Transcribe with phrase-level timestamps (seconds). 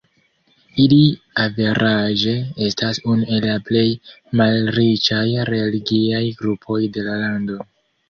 [0.83, 1.01] Ili
[1.43, 2.33] averaĝe
[2.69, 3.85] estas unu el la plej
[4.43, 7.65] malriĉaj religiaj grupoj de la lando.